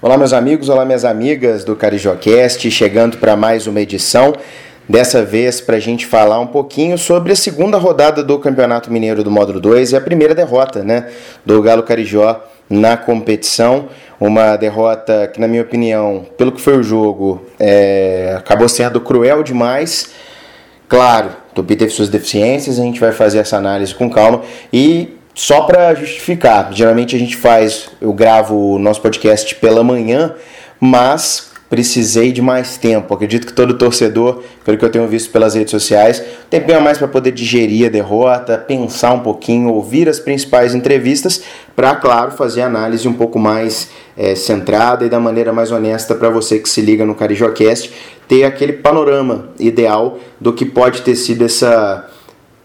[0.00, 4.32] Olá, meus amigos, olá, minhas amigas do Carijocast, chegando para mais uma edição.
[4.88, 9.24] Dessa vez, para a gente falar um pouquinho sobre a segunda rodada do Campeonato Mineiro
[9.24, 11.08] do Módulo 2 e a primeira derrota né,
[11.44, 12.40] do Galo Carijó
[12.70, 13.88] na competição.
[14.20, 19.42] Uma derrota que, na minha opinião, pelo que foi o jogo, é, acabou sendo cruel
[19.42, 20.10] demais.
[20.88, 24.42] Claro, Tupi teve suas deficiências, a gente vai fazer essa análise com calma
[24.72, 30.34] e só para justificar, geralmente a gente faz, eu gravo o nosso podcast pela manhã,
[30.80, 33.14] mas precisei de mais tempo.
[33.14, 36.20] Acredito que todo torcedor, pelo que eu tenho visto pelas redes sociais,
[36.50, 40.74] tem bem a mais para poder digerir a derrota, pensar um pouquinho, ouvir as principais
[40.74, 41.44] entrevistas,
[41.76, 46.30] para, claro, fazer análise um pouco mais é, centrada e da maneira mais honesta para
[46.30, 47.92] você que se liga no Carijocast,
[48.26, 52.10] ter aquele panorama ideal do que pode ter sido essa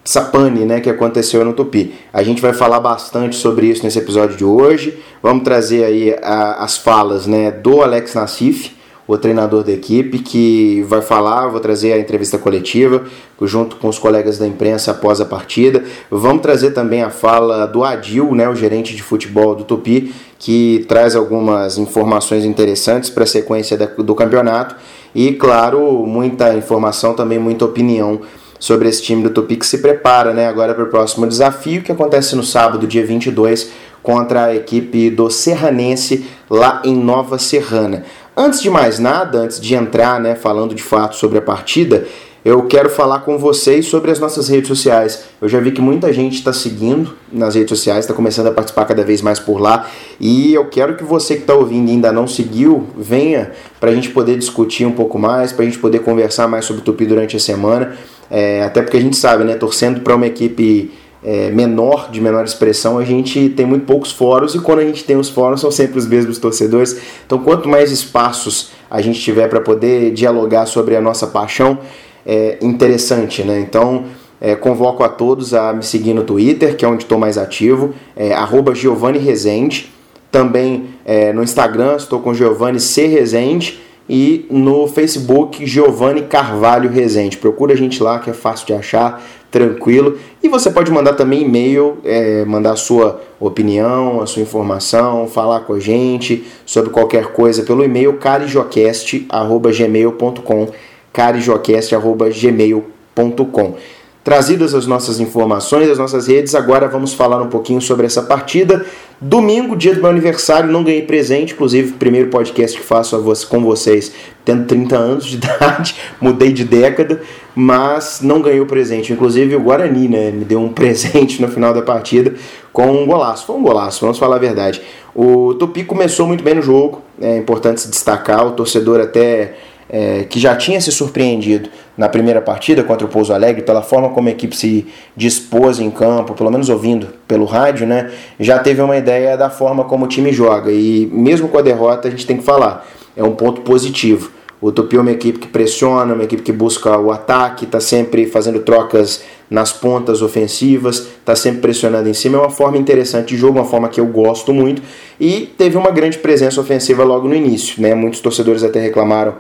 [0.06, 1.94] essa pane né, que aconteceu no Tupi.
[2.12, 4.98] A gente vai falar bastante sobre isso nesse episódio de hoje.
[5.22, 8.76] Vamos trazer aí a, as falas né, do Alex Nassif,
[9.08, 13.04] o treinador da equipe, que vai falar, vou trazer a entrevista coletiva
[13.42, 15.84] junto com os colegas da imprensa após a partida.
[16.10, 20.86] Vamos trazer também a fala do Adil, né, o gerente de futebol do Tupi, que
[20.88, 24.76] traz algumas informações interessantes para a sequência do campeonato
[25.16, 28.22] e, claro, muita informação, também muita opinião
[28.64, 31.92] sobre esse time do Tupi que se prepara né, agora para o próximo desafio que
[31.92, 33.70] acontece no sábado, dia 22,
[34.02, 38.06] contra a equipe do Serranense lá em Nova Serrana.
[38.38, 42.08] Antes de mais nada, antes de entrar né, falando de fato sobre a partida,
[42.46, 45.26] eu quero falar com vocês sobre as nossas redes sociais.
[45.42, 48.86] Eu já vi que muita gente está seguindo nas redes sociais, está começando a participar
[48.86, 49.90] cada vez mais por lá.
[50.22, 53.94] E eu quero que você que está ouvindo e ainda não seguiu, venha para a
[53.96, 57.06] gente poder discutir um pouco mais, para a gente poder conversar mais sobre o Tupi
[57.06, 57.96] durante a semana.
[58.30, 60.92] É, até porque a gente sabe, né, torcendo para uma equipe
[61.24, 65.04] é, menor, de menor expressão, a gente tem muito poucos fóruns e quando a gente
[65.04, 66.98] tem os fóruns são sempre os mesmos torcedores.
[67.26, 71.80] Então, quanto mais espaços a gente tiver para poder dialogar sobre a nossa paixão,
[72.26, 73.60] é interessante, né?
[73.60, 74.06] Então,
[74.40, 77.94] é, convoco a todos a me seguir no Twitter, que é onde estou mais ativo,
[78.16, 78.34] é,
[78.76, 79.92] Giovanni Rezende.
[80.30, 83.06] Também é, no Instagram estou com Giovanni C.
[83.06, 87.38] Rezende e no Facebook Giovanni Carvalho Rezende.
[87.38, 90.20] Procura a gente lá que é fácil de achar, tranquilo.
[90.42, 95.62] E você pode mandar também e-mail, é, mandar a sua opinião, a sua informação, falar
[95.62, 100.68] com a gente sobre qualquer coisa pelo e-mail carijocast.gmail.com
[101.14, 103.76] carijocast.gmail.com
[104.24, 108.86] Trazidas as nossas informações, as nossas redes, agora vamos falar um pouquinho sobre essa partida.
[109.20, 114.14] Domingo, dia do meu aniversário, não ganhei presente, inclusive, primeiro podcast que faço com vocês,
[114.46, 117.22] tendo 30 anos de idade, mudei de década,
[117.54, 119.12] mas não ganhei o presente.
[119.12, 122.34] Inclusive, o Guarani né, me deu um presente no final da partida
[122.72, 123.46] com um golaço.
[123.46, 124.82] Foi um golaço, vamos falar a verdade.
[125.14, 129.54] O Tupi começou muito bem no jogo, é importante se destacar, o torcedor até
[129.94, 134.10] é, que já tinha se surpreendido na primeira partida contra o Pouso Alegre, pela forma
[134.10, 138.10] como a equipe se dispôs em campo, pelo menos ouvindo pelo rádio, né,
[138.40, 140.72] já teve uma ideia da forma como o time joga.
[140.72, 144.32] E mesmo com a derrota, a gente tem que falar, é um ponto positivo.
[144.60, 148.26] O Tupi é uma equipe que pressiona, uma equipe que busca o ataque, está sempre
[148.26, 152.38] fazendo trocas nas pontas ofensivas, está sempre pressionando em cima.
[152.38, 154.82] É uma forma interessante de jogo, uma forma que eu gosto muito.
[155.20, 157.82] E teve uma grande presença ofensiva logo no início.
[157.82, 157.94] Né?
[157.94, 159.36] Muitos torcedores até reclamaram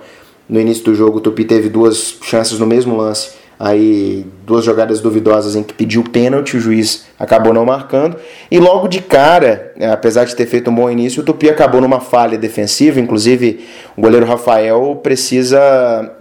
[0.47, 4.99] no início do jogo, o Tupi teve duas chances no mesmo lance, aí duas jogadas
[4.99, 8.17] duvidosas em que pediu pênalti, o juiz acabou não marcando.
[8.51, 11.79] E logo de cara, é, apesar de ter feito um bom início, o Tupi acabou
[11.79, 13.65] numa falha defensiva, inclusive
[13.95, 16.11] o goleiro Rafael precisa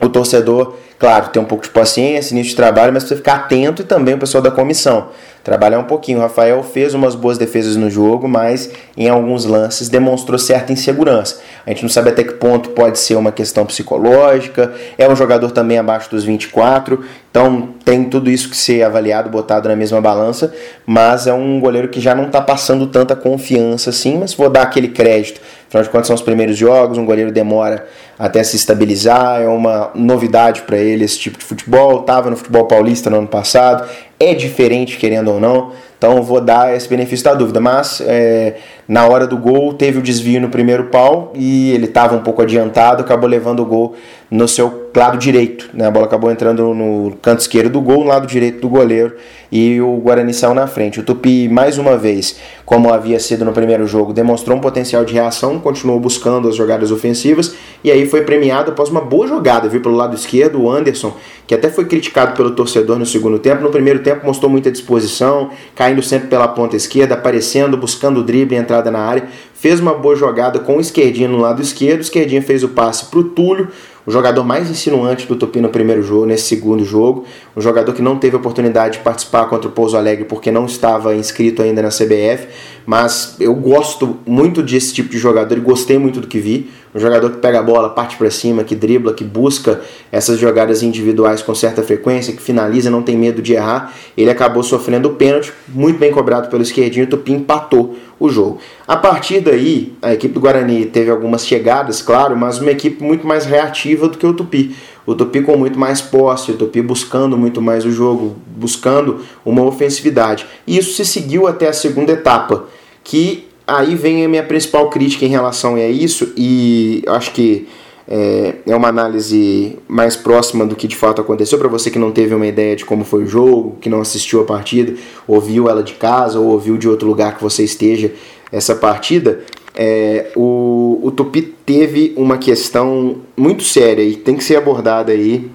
[0.00, 3.80] o torcedor, claro, ter um pouco de paciência, início de trabalho, mas precisa ficar atento
[3.80, 5.08] e também o pessoal da comissão
[5.46, 6.18] trabalhar um pouquinho.
[6.18, 11.40] O Rafael fez umas boas defesas no jogo, mas em alguns lances demonstrou certa insegurança.
[11.64, 14.74] A gente não sabe até que ponto pode ser uma questão psicológica.
[14.98, 19.68] É um jogador também abaixo dos 24, então tem tudo isso que ser avaliado, botado
[19.68, 20.52] na mesma balança,
[20.84, 24.62] mas é um goleiro que já não está passando tanta confiança assim, mas vou dar
[24.62, 25.40] aquele crédito.
[25.68, 27.86] Afinal de contas, são os primeiros jogos, um goleiro demora
[28.18, 32.00] até se estabilizar, é uma novidade para ele esse tipo de futebol.
[32.00, 33.86] Estava no futebol paulista no ano passado,
[34.18, 35.72] é diferente, querendo ou não.
[35.98, 37.60] Então vou dar esse benefício da dúvida.
[37.60, 42.14] Mas é, na hora do gol teve o desvio no primeiro pau e ele estava
[42.14, 43.94] um pouco adiantado, acabou levando o gol
[44.30, 45.70] no seu lado direito.
[45.72, 45.86] Né?
[45.86, 49.14] A bola acabou entrando no canto esquerdo do gol, no lado direito do goleiro
[49.50, 51.00] e o Guarani saiu na frente.
[51.00, 55.14] O Tupi, mais uma vez, como havia sido no primeiro jogo, demonstrou um potencial de
[55.14, 57.54] reação, continuou buscando as jogadas ofensivas
[57.84, 61.14] e aí foi premiado após uma boa jogada, viu, pelo lado esquerdo, o Anderson,
[61.46, 63.62] que até foi criticado pelo torcedor no segundo tempo.
[63.62, 68.54] No primeiro tempo mostrou muita disposição, caindo sempre pela ponta esquerda, aparecendo, buscando o drible,
[68.54, 69.24] entrada na área.
[69.52, 73.06] fez uma boa jogada com o esquerdinho no lado esquerdo, o esquerdinho fez o passe
[73.06, 73.68] para o Túlio,
[74.06, 77.24] o jogador mais insinuante do Tupi no primeiro jogo, nesse segundo jogo,
[77.56, 81.12] um jogador que não teve oportunidade de participar contra o Pouso Alegre porque não estava
[81.16, 82.46] inscrito ainda na CBF,
[82.86, 86.70] mas eu gosto muito desse tipo de jogador e gostei muito do que vi.
[86.96, 90.82] Um jogador que pega a bola, parte para cima, que dribla, que busca essas jogadas
[90.82, 93.92] individuais com certa frequência, que finaliza, não tem medo de errar.
[94.16, 98.60] Ele acabou sofrendo o pênalti, muito bem cobrado pelo esquerdinho, o Tupi empatou o jogo.
[98.88, 103.26] A partir daí, a equipe do Guarani teve algumas chegadas, claro, mas uma equipe muito
[103.26, 104.74] mais reativa do que o Tupi.
[105.04, 109.62] O Tupi com muito mais posse, o Tupi buscando muito mais o jogo, buscando uma
[109.62, 110.46] ofensividade.
[110.66, 112.64] E isso se seguiu até a segunda etapa,
[113.04, 117.66] que aí vem a minha principal crítica em relação a isso, e acho que
[118.08, 122.12] é, é uma análise mais próxima do que de fato aconteceu, para você que não
[122.12, 124.94] teve uma ideia de como foi o jogo, que não assistiu a partida,
[125.26, 128.12] ouviu ela de casa ou ouviu de outro lugar que você esteja
[128.52, 129.40] essa partida.
[129.74, 135.50] É, o, o Tupi teve uma questão muito séria e tem que ser abordada aí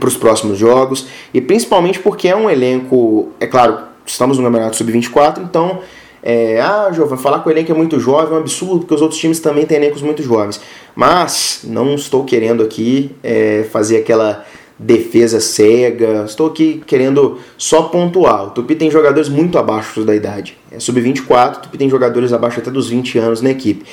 [0.00, 4.76] para os próximos jogos, e principalmente porque é um elenco, é claro, estamos no Campeonato
[4.76, 5.80] Sub-24, então
[6.22, 9.02] é, ah, Giovanni, falar que o elenco é muito jovem é um absurdo, porque os
[9.02, 10.60] outros times também têm elencos muito jovens.
[10.94, 14.44] Mas não estou querendo aqui é, fazer aquela
[14.78, 18.46] defesa cega, estou aqui querendo só pontuar.
[18.46, 20.56] O Tupi tem jogadores muito abaixo da idade.
[20.70, 23.84] É sub-24, o Tupi tem jogadores abaixo até dos 20 anos na equipe.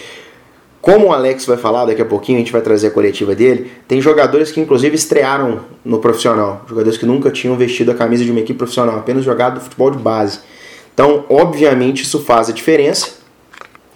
[0.81, 3.71] Como o Alex vai falar daqui a pouquinho, a gente vai trazer a coletiva dele,
[3.87, 8.31] tem jogadores que inclusive estrearam no profissional, jogadores que nunca tinham vestido a camisa de
[8.31, 10.39] uma equipe profissional, apenas jogado futebol de base.
[10.93, 13.23] Então, obviamente, isso faz a diferença.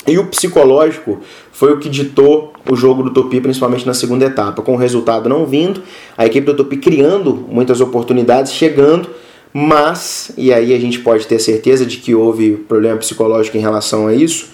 [0.08, 1.20] E o psicológico
[1.52, 5.28] foi o que ditou o jogo do Topi, principalmente na segunda etapa, com o resultado
[5.28, 5.84] não vindo,
[6.18, 9.10] a equipe do Topi criando muitas oportunidades, chegando,
[9.54, 14.08] mas, e aí a gente pode ter certeza de que houve problema psicológico em relação
[14.08, 14.50] a isso,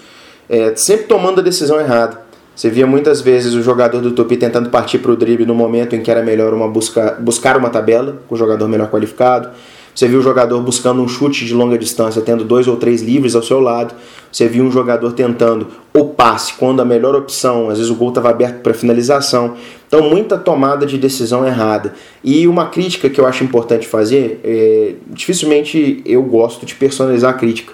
[0.48, 2.24] é, sempre tomando a decisão errada.
[2.54, 5.96] Você via muitas vezes o jogador do Topi tentando partir para o drible no momento
[5.96, 9.50] em que era melhor uma busca, buscar uma tabela com o jogador melhor qualificado.
[9.94, 13.36] Você viu o jogador buscando um chute de longa distância, tendo dois ou três livres
[13.36, 13.94] ao seu lado.
[14.30, 18.08] Você viu um jogador tentando o passe quando a melhor opção, às vezes o gol
[18.08, 19.54] estava aberto para finalização.
[19.86, 21.94] Então, muita tomada de decisão errada.
[22.24, 27.34] E uma crítica que eu acho importante fazer, é, dificilmente eu gosto de personalizar a
[27.34, 27.72] crítica,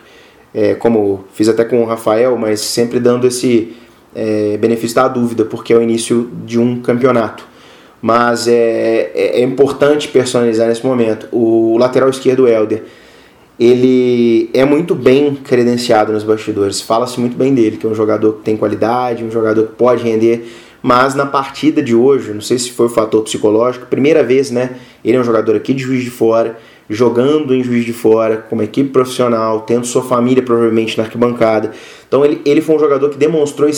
[0.53, 3.73] é, como fiz até com o Rafael, mas sempre dando esse
[4.15, 7.50] é, benefício da dúvida, porque é o início de um campeonato
[8.01, 11.29] mas é, é, é, importante personalizar nesse momento.
[11.31, 12.83] O lateral esquerdo, Helder,
[13.59, 16.81] ele é muito bem credenciado nos bastidores.
[16.81, 20.03] Fala-se muito bem dele, que é um jogador que tem qualidade, um jogador que pode
[20.03, 20.51] render.
[20.83, 24.77] Mas na partida de hoje, não sei se foi o fator psicológico, primeira vez, né?
[25.05, 26.59] Ele é um jogador aqui de Juiz de Fora,
[26.89, 31.73] jogando em Juiz de Fora, com uma equipe profissional, tendo sua família provavelmente na arquibancada.
[32.09, 33.71] Então ele, ele foi um jogador que demonstrou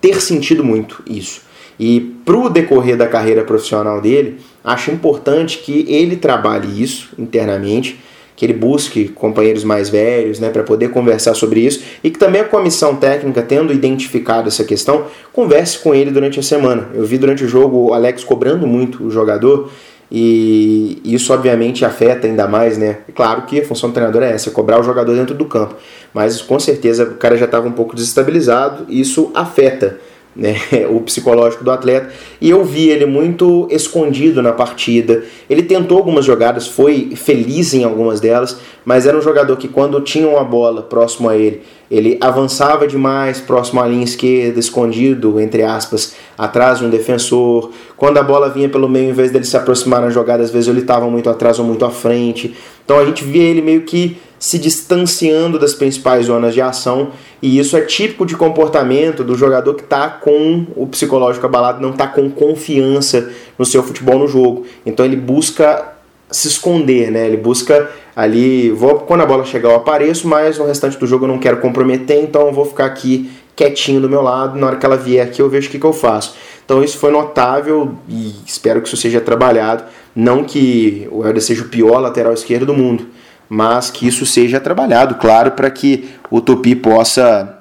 [0.00, 1.42] ter sentido muito isso.
[1.80, 7.98] E para o decorrer da carreira profissional dele, acho importante que ele trabalhe isso internamente,
[8.36, 12.42] que ele busque companheiros mais velhos, né, para poder conversar sobre isso e que também
[12.42, 16.86] a comissão técnica, tendo identificado essa questão, converse com ele durante a semana.
[16.92, 19.70] Eu vi durante o jogo o Alex cobrando muito o jogador
[20.12, 22.98] e isso obviamente afeta ainda mais, né?
[23.14, 25.76] Claro que a função do treinador é essa, cobrar o jogador dentro do campo,
[26.12, 29.98] mas com certeza o cara já estava um pouco desestabilizado, e isso afeta
[30.34, 30.56] né,
[30.90, 32.10] o psicológico do atleta.
[32.40, 35.24] E eu vi ele muito escondido na partida.
[35.48, 40.00] Ele tentou algumas jogadas, foi feliz em algumas delas, mas era um jogador que quando
[40.00, 45.62] tinha uma bola próximo a ele, ele avançava demais próximo à linha esquerda, escondido, entre
[45.62, 47.72] aspas, atrás de um defensor.
[47.96, 50.68] Quando a bola vinha pelo meio, em vez dele se aproximar na jogada, às vezes
[50.68, 52.54] ele estava muito atrás ou muito à frente.
[52.84, 57.10] Então a gente via ele meio que se distanciando das principais zonas de ação,
[57.42, 61.90] e isso é típico de comportamento do jogador que está com o psicológico abalado, não
[61.90, 64.64] está com confiança no seu futebol no jogo.
[64.86, 65.92] Então ele busca
[66.30, 67.26] se esconder, né?
[67.26, 71.26] Ele busca ali, vou quando a bola chegar eu apareço, mas no restante do jogo
[71.26, 74.76] eu não quero comprometer, então eu vou ficar aqui quietinho do meu lado, na hora
[74.76, 76.34] que ela vier aqui eu vejo o que, que eu faço.
[76.64, 79.84] Então isso foi notável e espero que isso seja trabalhado,
[80.16, 83.06] não que o Helder seja o pior lateral esquerdo do mundo,
[83.50, 87.58] mas que isso seja trabalhado, claro, para que o Tupi possa,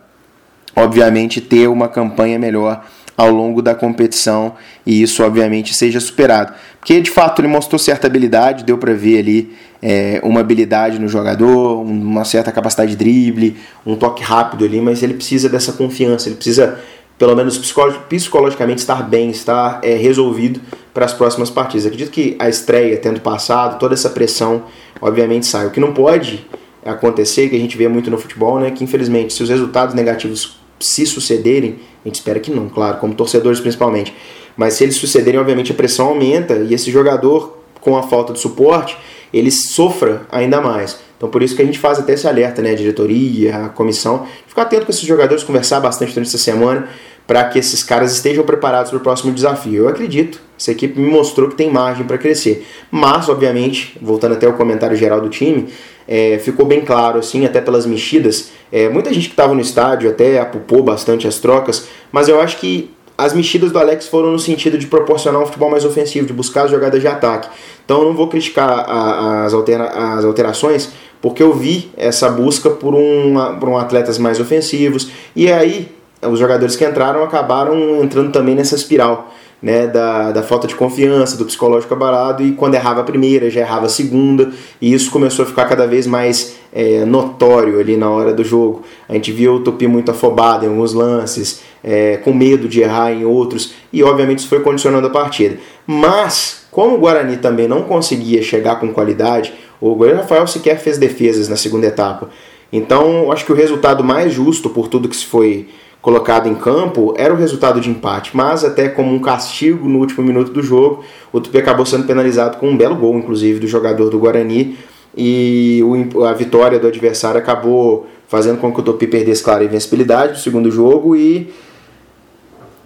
[0.75, 2.85] obviamente, ter uma campanha melhor
[3.17, 4.53] ao longo da competição
[4.85, 6.53] e isso, obviamente, seja superado.
[6.79, 11.09] Porque de fato ele mostrou certa habilidade, deu para ver ali é, uma habilidade no
[11.09, 16.29] jogador, uma certa capacidade de drible, um toque rápido ali, mas ele precisa dessa confiança,
[16.29, 16.79] ele precisa
[17.17, 20.61] pelo menos psicologicamente estar bem, estar é, resolvido
[20.99, 21.85] para as próximas partidas.
[21.85, 24.63] Acredito que a estreia tendo passado, toda essa pressão,
[24.99, 25.65] obviamente sai.
[25.65, 26.45] O que não pode
[26.83, 30.59] acontecer, que a gente vê muito no futebol, né, que infelizmente se os resultados negativos
[30.77, 34.13] se sucederem, a gente espera que não, claro, como torcedores principalmente,
[34.57, 38.39] mas se eles sucederem, obviamente a pressão aumenta e esse jogador, com a falta de
[38.39, 38.97] suporte,
[39.33, 40.99] ele sofra ainda mais.
[41.19, 44.25] Então por isso que a gente faz até esse alerta, né, a diretoria, a comissão,
[44.47, 46.87] ficar atento com esses jogadores, conversar bastante durante essa semana,
[47.27, 49.83] para que esses caras estejam preparados para o próximo desafio.
[49.83, 52.65] Eu acredito, essa equipe me mostrou que tem margem para crescer.
[52.89, 55.67] Mas, obviamente, voltando até o comentário geral do time,
[56.07, 58.49] é, ficou bem claro, assim, até pelas mexidas.
[58.71, 62.57] É, muita gente que estava no estádio até apupou bastante as trocas, mas eu acho
[62.57, 66.31] que as mexidas do Alex foram no sentido de proporcionar um futebol mais ofensivo, de
[66.31, 67.49] buscar as jogadas de ataque.
[67.83, 69.83] Então eu não vou criticar as, altera,
[70.15, 70.89] as alterações,
[71.21, 75.11] porque eu vi essa busca por um, por um atletas mais ofensivos.
[75.35, 79.31] E aí os jogadores que entraram acabaram entrando também nessa espiral.
[79.61, 83.59] Né, da, da falta de confiança, do psicológico abalado, e quando errava a primeira, já
[83.59, 88.09] errava a segunda, e isso começou a ficar cada vez mais é, notório ali na
[88.09, 88.83] hora do jogo.
[89.09, 93.11] A gente viu o Tupi muito afobado em alguns lances, é, com medo de errar
[93.11, 95.57] em outros, e obviamente isso foi condicionando a partida.
[95.85, 100.97] Mas, como o Guarani também não conseguia chegar com qualidade, o goleiro Rafael sequer fez
[100.97, 102.29] defesas na segunda etapa.
[102.71, 105.67] Então, acho que o resultado mais justo por tudo que se foi
[106.01, 110.25] colocado em campo era o resultado de empate, mas até como um castigo no último
[110.25, 114.09] minuto do jogo, o Tupi acabou sendo penalizado com um belo gol, inclusive, do jogador
[114.09, 114.77] do Guarani,
[115.17, 115.81] e
[116.27, 120.37] a vitória do adversário acabou fazendo com que o Tupi perdesse, claro, a invencibilidade no
[120.37, 121.51] segundo jogo e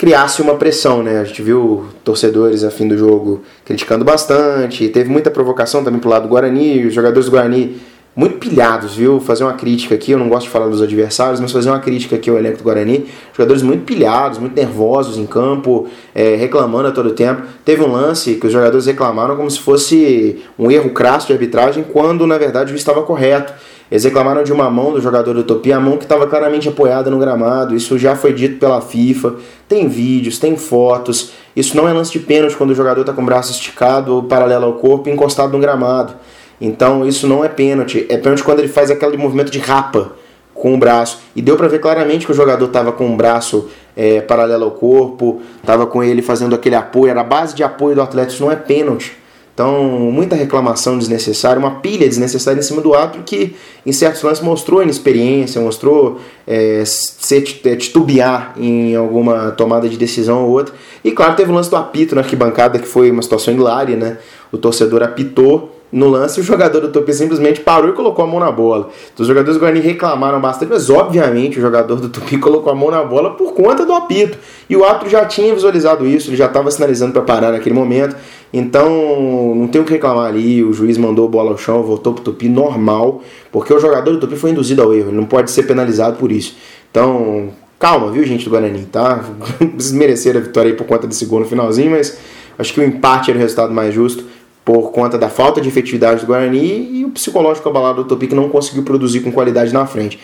[0.03, 1.21] criasse uma pressão, né?
[1.21, 6.09] A gente viu torcedores a fim do jogo criticando bastante, teve muita provocação também pro
[6.09, 7.77] lado do Guarani, os jogadores do Guarani
[8.13, 9.21] muito pilhados, viu?
[9.21, 12.17] Fazer uma crítica aqui, eu não gosto de falar dos adversários, mas fazer uma crítica
[12.17, 13.05] aqui ao elenco do Guarani.
[13.31, 17.43] Jogadores muito pilhados, muito nervosos em campo, é, reclamando a todo tempo.
[17.63, 21.81] Teve um lance que os jogadores reclamaram como se fosse um erro crasso de arbitragem,
[21.81, 23.53] quando na verdade o estava correto.
[23.91, 27.11] Eles reclamaram de uma mão do jogador do Utopia, a mão que estava claramente apoiada
[27.11, 27.75] no gramado.
[27.75, 29.35] Isso já foi dito pela FIFA.
[29.67, 31.31] Tem vídeos, tem fotos.
[31.55, 34.65] Isso não é lance de pênalti quando o jogador está com o braço esticado, paralelo
[34.65, 36.13] ao corpo, encostado no gramado.
[36.59, 38.05] Então isso não é pênalti.
[38.09, 40.13] É pênalti quando ele faz aquele movimento de rapa
[40.53, 41.19] com o braço.
[41.35, 44.71] E deu para ver claramente que o jogador estava com o braço é, paralelo ao
[44.71, 48.31] corpo, estava com ele fazendo aquele apoio, era a base de apoio do atleta.
[48.31, 49.22] Isso não é pênalti.
[49.53, 53.55] Então, muita reclamação desnecessária, uma pilha desnecessária em cima do árbitro que,
[53.85, 60.45] em certos lances, mostrou inexperiência, mostrou é, se é, titubear em alguma tomada de decisão
[60.45, 60.73] ou outra.
[61.03, 64.17] E, claro, teve o lance do apito na arquibancada, que foi uma situação hilária, né?
[64.53, 68.39] O torcedor apitou no lance, o jogador do Tupi simplesmente parou e colocou a mão
[68.39, 68.89] na bola.
[69.13, 72.75] Então, os jogadores do Guarani reclamaram bastante, mas obviamente o jogador do Tupi colocou a
[72.75, 74.37] mão na bola por conta do apito.
[74.67, 78.15] E o árbitro já tinha visualizado isso, ele já estava sinalizando para parar naquele momento.
[78.51, 80.63] Então, não tem o que reclamar ali.
[80.63, 84.19] O juiz mandou a bola ao chão, voltou pro Tupi normal, porque o jogador do
[84.19, 86.55] Tupi foi induzido ao erro, ele não pode ser penalizado por isso.
[86.89, 89.23] Então, calma, viu, gente do Guarani, tá?
[89.77, 92.17] Vocês mereceram a vitória aí por conta desse gol no finalzinho, mas
[92.57, 94.32] acho que o empate era o resultado mais justo
[94.65, 98.35] por conta da falta de efetividade do Guarani e o psicológico abalado do Tupi que
[98.35, 100.19] não conseguiu produzir com qualidade na frente.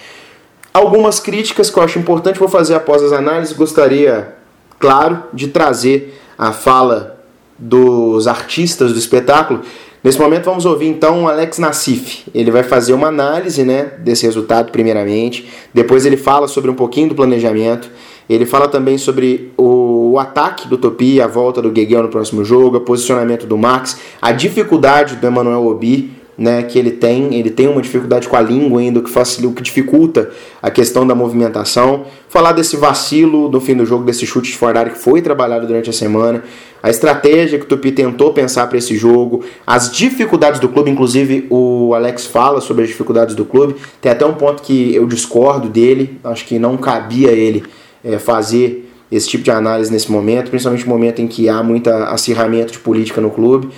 [0.74, 3.56] Algumas críticas que eu acho importante vou fazer após as análises.
[3.56, 4.36] Gostaria,
[4.78, 7.20] claro, de trazer a fala
[7.58, 9.62] dos artistas do espetáculo.
[10.02, 12.26] Nesse momento vamos ouvir então o Alex Nassif.
[12.34, 17.10] Ele vai fazer uma análise né, desse resultado primeiramente, depois ele fala sobre um pouquinho
[17.10, 17.90] do planejamento
[18.30, 22.46] ele fala também sobre o, o ataque do Topi, a volta do Gueguel no próximo
[22.46, 27.50] jogo, o posicionamento do Max, a dificuldade do Emmanuel Obi, né, que ele tem, ele
[27.50, 30.32] tem uma dificuldade com a língua ainda, que facilita, que dificulta
[30.62, 32.06] a questão da movimentação.
[32.30, 35.68] Falar desse vacilo no fim do jogo, desse chute de fora área que foi trabalhado
[35.68, 36.42] durante a semana,
[36.82, 41.46] a estratégia que o Tupi tentou pensar para esse jogo, as dificuldades do clube, inclusive
[41.50, 43.76] o Alex fala sobre as dificuldades do clube.
[44.00, 47.66] Tem até um ponto que eu discordo dele, acho que não cabia ele
[48.04, 51.90] é, fazer esse tipo de análise nesse momento, principalmente no momento em que há muito
[51.90, 53.70] acirramento de política no clube.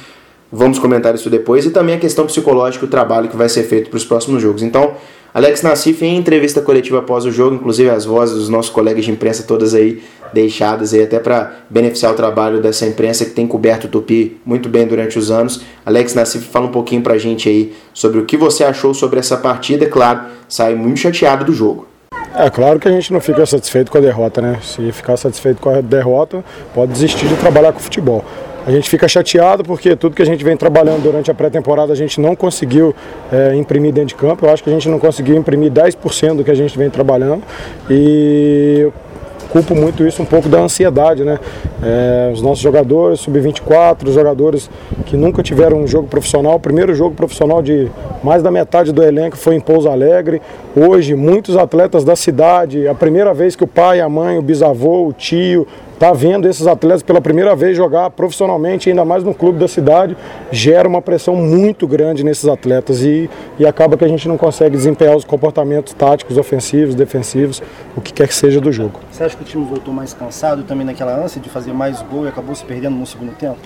[0.51, 1.65] Vamos comentar isso depois.
[1.65, 4.61] E também a questão psicológica, o trabalho que vai ser feito para os próximos jogos.
[4.61, 4.95] Então,
[5.33, 9.11] Alex Nassif, em entrevista coletiva após o jogo, inclusive as vozes dos nossos colegas de
[9.11, 10.01] imprensa todas aí
[10.33, 14.67] deixadas aí até para beneficiar o trabalho dessa imprensa que tem coberto o Tupi muito
[14.67, 15.61] bem durante os anos.
[15.85, 19.19] Alex Nassif fala um pouquinho para a gente aí sobre o que você achou sobre
[19.19, 19.85] essa partida.
[19.85, 21.90] Claro, sai muito chateado do jogo.
[22.33, 24.57] É claro que a gente não fica satisfeito com a derrota, né?
[24.61, 28.23] Se ficar satisfeito com a derrota, pode desistir de trabalhar com futebol.
[28.65, 31.95] A gente fica chateado porque tudo que a gente vem trabalhando durante a pré-temporada a
[31.95, 32.95] gente não conseguiu
[33.31, 34.45] é, imprimir dentro de campo.
[34.45, 37.43] Eu acho que a gente não conseguiu imprimir 10% do que a gente vem trabalhando.
[37.89, 38.87] E
[39.51, 41.37] culpo muito isso um pouco da ansiedade, né?
[41.83, 44.69] É, os nossos jogadores, sub-24, os jogadores
[45.05, 47.91] que nunca tiveram um jogo profissional, o primeiro jogo profissional de
[48.23, 50.41] mais da metade do elenco foi em Pouso Alegre.
[50.75, 55.07] Hoje, muitos atletas da cidade, a primeira vez que o pai, a mãe, o bisavô,
[55.07, 55.67] o tio,
[56.01, 60.17] tá vendo esses atletas pela primeira vez jogar profissionalmente, ainda mais no clube da cidade,
[60.51, 63.29] gera uma pressão muito grande nesses atletas e,
[63.59, 67.61] e acaba que a gente não consegue desempenhar os comportamentos táticos, ofensivos, defensivos,
[67.95, 68.99] o que quer que seja do jogo.
[69.11, 72.25] Você acha que o time voltou mais cansado também naquela ânsia de fazer mais gol
[72.25, 73.59] e acabou se perdendo no segundo tempo?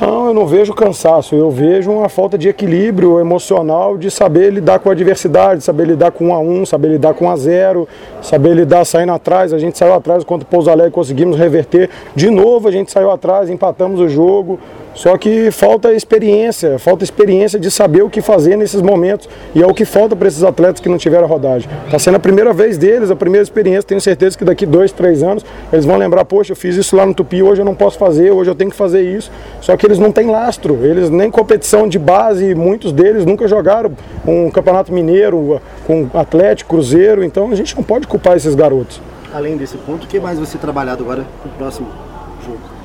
[0.00, 4.78] Não, eu não vejo cansaço, eu vejo uma falta de equilíbrio emocional de saber lidar
[4.78, 7.88] com a adversidade, saber lidar com um a um, saber lidar com um a zero,
[8.22, 9.52] saber lidar saindo atrás.
[9.52, 11.90] A gente saiu atrás contra o Pouso Alegre, conseguimos reverter.
[12.14, 14.60] De novo a gente saiu atrás, empatamos o jogo.
[14.98, 19.28] Só que falta experiência, falta experiência de saber o que fazer nesses momentos.
[19.54, 21.70] E é o que falta para esses atletas que não tiveram rodagem.
[21.84, 23.84] Está sendo a primeira vez deles, a primeira experiência.
[23.84, 27.06] Tenho certeza que daqui dois, três anos eles vão lembrar: poxa, eu fiz isso lá
[27.06, 29.30] no Tupi, hoje eu não posso fazer, hoje eu tenho que fazer isso.
[29.60, 33.92] Só que eles não têm lastro, eles nem competição de base, muitos deles nunca jogaram
[34.26, 37.22] um campeonato mineiro com Atlético, Cruzeiro.
[37.22, 39.00] Então a gente não pode culpar esses garotos.
[39.32, 42.07] Além desse ponto, o que mais vai ser trabalhado agora no próximo?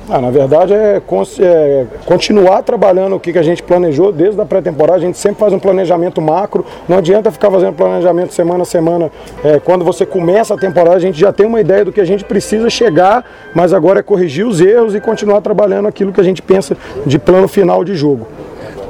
[0.08, 1.00] Ah, na verdade é,
[1.40, 4.98] é, continuar trabalhando o que, que a gente planejou desde a pré-temporada.
[4.98, 6.64] A gente sempre faz um planejamento macro.
[6.86, 9.10] Não adianta ficar fazendo planejamento semana a semana.
[9.42, 12.04] É, quando você começa a temporada, a gente já tem uma ideia do que a
[12.04, 16.24] gente precisa chegar, mas agora é corrigir os erros e continuar trabalhando aquilo que a
[16.24, 18.28] gente pensa de plano final de jogo.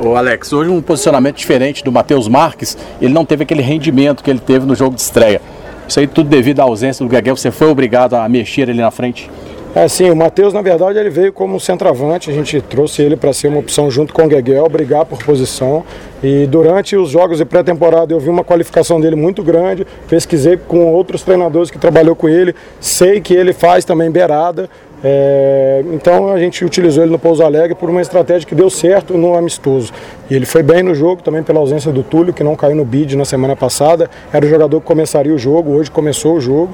[0.02, 4.30] O Alex, hoje um posicionamento diferente do Matheus Marques, ele não teve aquele rendimento que
[4.30, 5.40] ele teve no jogo de estreia.
[5.87, 8.90] Isso aí tudo devido à ausência do Gaguel, você foi obrigado a mexer ali na
[8.90, 9.30] frente?
[9.75, 13.33] É, sim, o Matheus, na verdade, ele veio como centroavante, a gente trouxe ele para
[13.33, 15.85] ser uma opção junto com o Gueguel, brigar por posição.
[16.23, 20.93] E durante os jogos de pré-temporada eu vi uma qualificação dele muito grande, pesquisei com
[20.93, 24.71] outros treinadores que trabalhou com ele, sei que ele faz também beirada,
[25.07, 29.19] é, então a gente utilizou ele no Pouso Alegre por uma estratégia que deu certo
[29.19, 29.93] no amistoso.
[30.31, 32.87] E ele foi bem no jogo também pela ausência do Túlio, que não caiu no
[32.87, 34.09] bid na semana passada.
[34.33, 36.71] Era o jogador que começaria o jogo, hoje começou o jogo.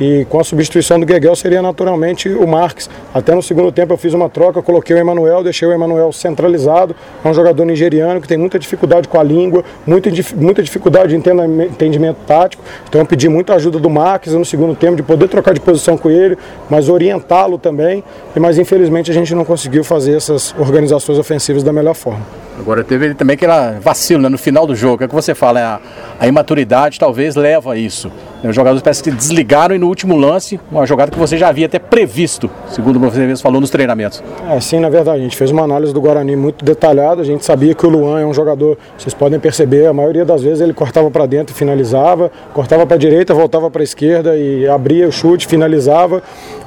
[0.00, 2.88] E com a substituição do Gueguel seria naturalmente o Marques.
[3.14, 6.94] Até no segundo tempo eu fiz uma troca, coloquei o Emanuel, deixei o Emanuel centralizado.
[7.24, 11.16] É um jogador nigeriano que tem muita dificuldade com a língua, muita, muita dificuldade de
[11.16, 12.62] entendimento tático.
[12.88, 15.96] Então eu pedi muita ajuda do Marques no segundo tempo, de poder trocar de posição
[15.96, 16.36] com ele,
[16.68, 18.02] mas orientá-lo também.
[18.34, 22.24] Mas infelizmente a gente não conseguiu fazer essas organizações ofensivas da melhor forma.
[22.58, 25.02] Agora teve também aquele vacilo né, no final do jogo.
[25.02, 25.80] É o que você fala, é a,
[26.20, 28.10] a imaturidade talvez leva a isso.
[28.44, 31.66] Os jogadores parece que desligaram e no último lance, uma jogada que você já havia
[31.66, 34.22] até previsto, segundo você mesmo falou nos treinamentos.
[34.48, 37.44] É, sim, na verdade, a gente fez uma análise do Guarani muito detalhada, a gente
[37.44, 40.72] sabia que o Luan é um jogador, vocês podem perceber, a maioria das vezes ele
[40.72, 45.06] cortava para dentro e finalizava, cortava para a direita, voltava para a esquerda e abria
[45.06, 46.22] o chute, finalizava.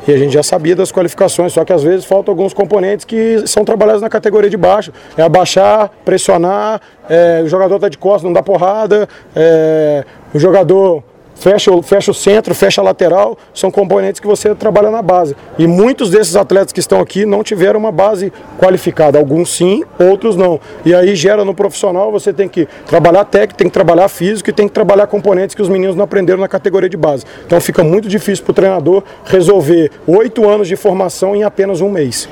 [0.07, 3.45] E a gente já sabia das qualificações, só que às vezes faltam alguns componentes que
[3.47, 4.93] são trabalhados na categoria de baixo.
[5.17, 11.03] É abaixar, pressionar, é, o jogador está de costas, não dá porrada, é, o jogador
[11.35, 15.35] fecha, fecha o centro, fecha a lateral, são componentes que você trabalha na base.
[15.59, 20.35] E muitos desses atletas que estão aqui não tiveram uma base qualificada, alguns sim, outros
[20.35, 20.59] não.
[20.85, 24.53] E aí gera no profissional, você tem que trabalhar técnico, tem que trabalhar físico e
[24.53, 27.25] tem que trabalhar componentes que os meninos não aprenderam na categoria de base.
[27.45, 31.89] Então fica muito difícil para o treinador resolver oito anos de formação em apenas um
[31.89, 32.27] mês.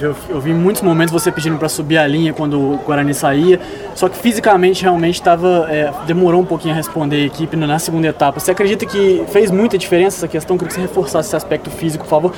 [0.00, 3.60] Eu, eu vi muitos momentos você pedindo para subir a linha quando o Guarani saía,
[3.94, 8.06] só que fisicamente realmente tava, é, demorou um pouquinho a responder a equipe na segunda
[8.06, 8.40] etapa.
[8.40, 10.56] Você acredita que fez muita diferença essa questão?
[10.56, 12.32] Queria que você reforçasse esse aspecto físico, por favor,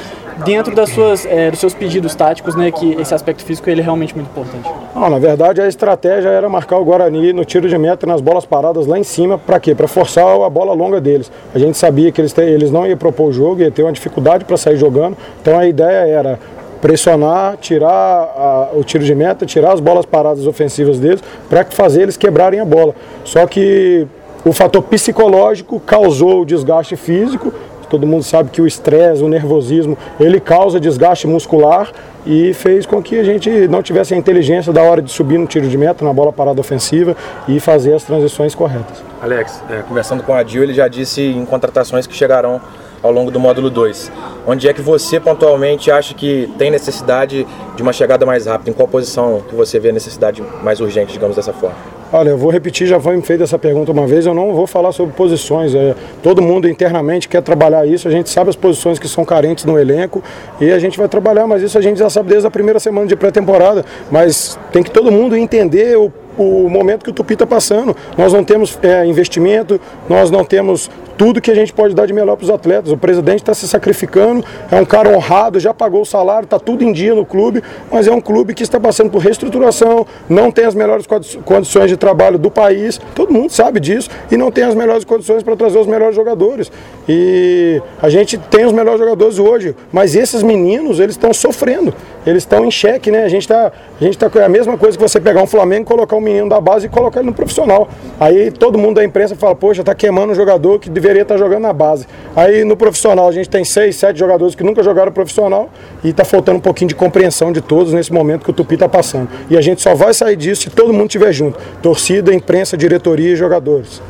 [0.45, 3.85] dentro das suas, é, dos seus pedidos táticos, né, que esse aspecto físico ele é
[3.85, 4.69] realmente muito importante.
[4.95, 8.45] Não, na verdade a estratégia era marcar o Guarani no tiro de meta nas bolas
[8.45, 9.75] paradas lá em cima, para quê?
[9.75, 11.31] Para forçar a bola longa deles.
[11.55, 14.45] A gente sabia que eles, eles não iam propor o jogo, ia ter uma dificuldade
[14.45, 16.39] para sair jogando, então a ideia era
[16.83, 22.03] pressionar, tirar a, o tiro de meta, tirar as bolas paradas ofensivas deles, para fazer
[22.03, 22.95] eles quebrarem a bola.
[23.25, 24.07] Só que
[24.45, 27.55] o fator psicológico causou o desgaste físico.
[27.88, 31.92] Todo mundo sabe que o estresse, o nervosismo, ele causa desgaste muscular
[32.27, 35.47] e fez com que a gente não tivesse a inteligência da hora de subir no
[35.47, 37.14] tiro de meta, na bola parada ofensiva
[37.47, 39.05] e fazer as transições corretas.
[39.21, 42.61] Alex, é, conversando com a Dil, ele já disse em contratações que chegarão
[43.03, 44.12] ao longo do módulo 2.
[44.47, 48.71] Onde é que você pontualmente acha que tem necessidade de uma chegada mais rápida?
[48.71, 51.77] Em qual posição que você vê a necessidade mais urgente, digamos dessa forma?
[52.15, 54.67] Olha, eu vou repetir, já foi me feita essa pergunta uma vez, eu não vou
[54.67, 55.75] falar sobre posições.
[55.75, 59.65] É, todo mundo internamente quer trabalhar isso, a gente sabe as posições que são carentes
[59.65, 60.23] no elenco
[60.61, 63.07] e a gente vai trabalhar, mas isso a gente já sabe desde a primeira semana
[63.07, 63.83] de pré-temporada.
[64.11, 67.97] Mas tem que todo mundo entender o o momento que o Tupi está passando.
[68.16, 72.12] Nós não temos é, investimento, nós não temos tudo que a gente pode dar de
[72.12, 72.90] melhor para os atletas.
[72.90, 76.83] O presidente está se sacrificando, é um cara honrado, já pagou o salário, está tudo
[76.83, 80.64] em dia no clube, mas é um clube que está passando por reestruturação, não tem
[80.64, 81.07] as melhores
[81.45, 85.42] condições de trabalho do país, todo mundo sabe disso, e não tem as melhores condições
[85.42, 86.73] para trazer os melhores jogadores.
[87.09, 91.95] E a gente tem os melhores jogadores hoje, mas esses meninos, eles estão sofrendo,
[92.27, 93.25] eles estão em xeque, né?
[93.25, 93.73] A gente está
[94.18, 96.87] tá com a mesma coisa que você pegar um Flamengo, colocar um menino da base
[96.87, 97.89] e colocar ele no profissional.
[98.19, 101.39] Aí todo mundo da imprensa fala, poxa, tá queimando um jogador que deveria estar tá
[101.39, 102.07] jogando na base.
[102.35, 105.71] Aí no profissional a gente tem seis, sete jogadores que nunca jogaram profissional
[106.03, 108.89] e está faltando um pouquinho de compreensão de todos nesse momento que o Tupi está
[108.89, 109.29] passando.
[109.51, 111.59] E a gente só vai sair disso se todo mundo estiver junto.
[111.83, 114.01] Torcida, imprensa, diretoria e jogadores.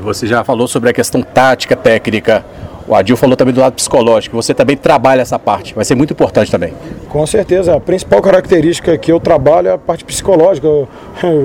[0.00, 2.44] Você já falou sobre a questão tática, técnica.
[2.88, 4.34] O Adil falou também do lado psicológico.
[4.34, 5.74] Você também trabalha essa parte.
[5.74, 6.72] Vai ser muito importante também.
[7.10, 7.76] Com certeza.
[7.76, 10.66] A principal característica que eu trabalho é a parte psicológica.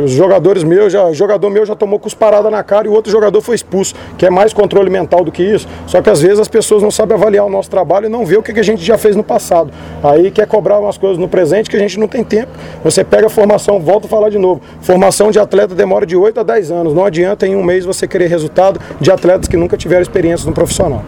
[0.05, 3.41] Os jogadores meus, já, jogador meu já tomou cusparada na cara e o outro jogador
[3.41, 5.67] foi expulso, que é mais controle mental do que isso.
[5.85, 8.37] Só que às vezes as pessoas não sabem avaliar o nosso trabalho e não vê
[8.37, 9.69] o que a gente já fez no passado.
[10.01, 12.53] Aí quer cobrar umas coisas no presente que a gente não tem tempo.
[12.85, 14.61] Você pega a formação, volta a falar de novo.
[14.79, 16.93] Formação de atleta demora de 8 a 10 anos.
[16.93, 20.53] Não adianta em um mês você querer resultado de atletas que nunca tiveram experiência no
[20.53, 21.03] profissional.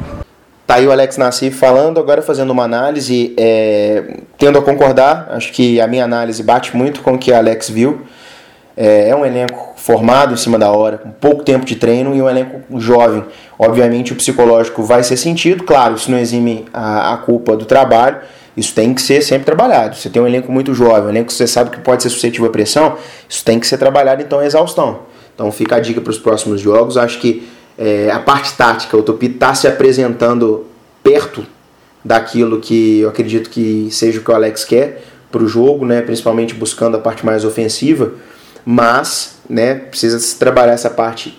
[0.66, 5.52] Tá aí o Alex Nassif falando, agora fazendo uma análise, é, tendo a concordar, acho
[5.52, 8.02] que a minha análise bate muito com o que a Alex viu.
[8.76, 12.22] É, é, um elenco formado em cima da hora, com pouco tempo de treino e
[12.22, 13.24] um elenco jovem.
[13.60, 18.18] Obviamente o psicológico vai ser sentido, claro, isso não exime a, a culpa do trabalho,
[18.58, 19.96] isso tem que ser sempre trabalhado.
[19.96, 22.48] Você tem um elenco muito jovem, um elenco que você sabe que pode ser suscetível
[22.48, 22.98] à pressão,
[23.30, 25.02] isso tem que ser trabalhado então a exaustão.
[25.34, 29.04] Então fica a dica para os próximos jogos, acho que é, a parte tática, o
[29.04, 30.66] Tupi está se apresentando
[31.04, 31.46] perto
[32.04, 36.02] daquilo que eu acredito que seja o que o Alex quer para o jogo, né,
[36.02, 38.14] principalmente buscando a parte mais ofensiva,
[38.66, 41.38] mas né, precisa se trabalhar essa parte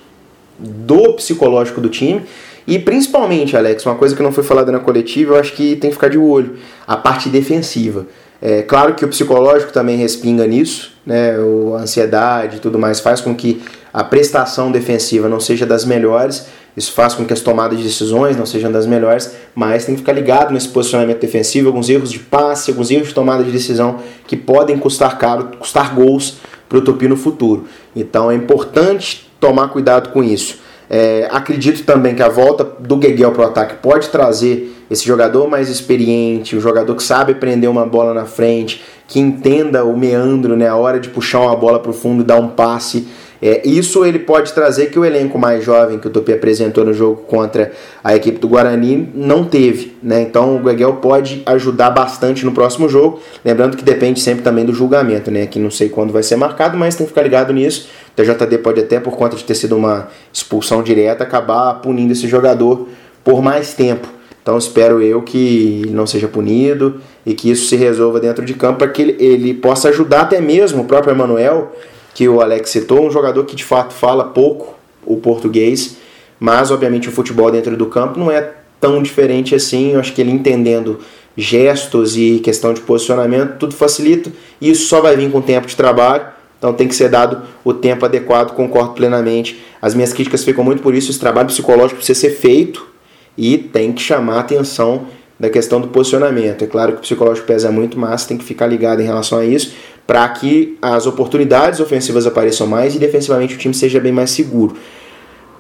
[0.59, 2.23] do psicológico do time
[2.67, 5.91] e principalmente, Alex, uma coisa que não foi falada na coletiva, eu acho que tem
[5.91, 8.07] que ficar de olho, a parte defensiva.
[8.43, 11.37] É claro que o psicológico também respinga nisso, né?
[11.75, 13.63] A ansiedade e tudo mais faz com que
[13.97, 18.37] a prestação defensiva não seja das melhores, isso faz com que as tomadas de decisões
[18.37, 22.19] não sejam das melhores, mas tem que ficar ligado nesse posicionamento defensivo, alguns erros de
[22.19, 26.37] passe, alguns erros de tomada de decisão que podem custar caro, custar gols
[26.69, 27.65] para o Tupi no futuro.
[27.97, 30.59] Então é importante tomar cuidado com isso.
[30.91, 35.49] É, acredito também que a volta do Gueguel para o ataque pode trazer esse jogador
[35.49, 40.55] mais experiente, o jogador que sabe prender uma bola na frente, que entenda o meandro,
[40.55, 43.09] né, a hora de puxar uma bola para o fundo e dar um passe.
[43.41, 46.93] É, isso ele pode trazer que o elenco mais jovem que o Tupi apresentou no
[46.93, 47.73] jogo contra
[48.03, 49.97] a equipe do Guarani não teve.
[50.03, 50.23] Né?
[50.23, 53.21] Então o Gueguel pode ajudar bastante no próximo jogo.
[53.45, 55.47] Lembrando que depende sempre também do julgamento, né?
[55.47, 57.89] que não sei quando vai ser marcado, mas tem que ficar ligado nisso.
[58.13, 62.27] O TJD pode até, por conta de ter sido uma expulsão direta, acabar punindo esse
[62.27, 62.89] jogador
[63.23, 64.17] por mais tempo.
[64.47, 68.55] Então espero eu que ele não seja punido e que isso se resolva dentro de
[68.55, 71.73] campo para que ele, ele possa ajudar até mesmo o próprio Emanuel
[72.17, 74.75] que o Alex citou, um jogador que de fato fala pouco
[75.05, 75.99] o português,
[76.41, 79.93] mas obviamente o futebol dentro do campo não é tão diferente assim.
[79.93, 80.99] Eu acho que ele entendendo
[81.37, 84.33] gestos e questão de posicionamento, tudo facilita.
[84.63, 86.25] E isso só vai vir com tempo de trabalho.
[86.57, 89.63] Então tem que ser dado o tempo adequado, concordo plenamente.
[89.83, 91.11] As minhas críticas ficam muito por isso.
[91.11, 92.89] Esse trabalho psicológico precisa ser feito
[93.37, 95.07] e tem que chamar a atenção
[95.39, 96.65] da questão do posicionamento.
[96.65, 99.45] É claro que o psicológico pesa muito, mas tem que ficar ligado em relação a
[99.45, 99.75] isso
[100.07, 104.77] para que as oportunidades ofensivas apareçam mais e defensivamente o time seja bem mais seguro.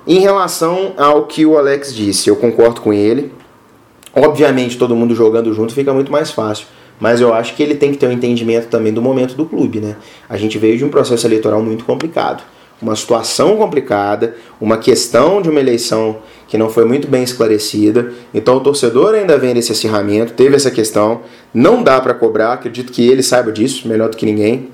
[0.06, 3.32] Em relação ao que o Alex disse, eu concordo com ele.
[4.14, 6.66] Obviamente, todo mundo jogando junto fica muito mais fácil.
[6.98, 9.80] Mas eu acho que ele tem que ter um entendimento também do momento do clube,
[9.80, 9.96] né?
[10.28, 12.42] A gente veio de um processo eleitoral muito complicado
[12.80, 18.12] uma situação complicada, uma questão de uma eleição que não foi muito bem esclarecida.
[18.32, 22.92] Então o torcedor ainda vem desse acirramento, teve essa questão, não dá para cobrar, acredito
[22.92, 24.68] que ele saiba disso melhor do que ninguém.